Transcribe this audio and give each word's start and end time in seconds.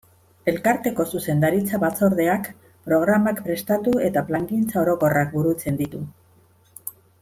Elkarteko 0.51 1.03
zuzendaritza-batzordeak 1.17 2.49
programak 2.89 3.45
prestatu 3.51 3.95
eta 4.09 4.27
plangintza 4.33 4.83
orokorrak 4.87 5.33
burutzen 5.41 5.83
ditu. 5.87 6.07